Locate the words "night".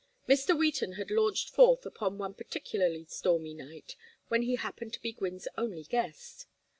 3.53-3.95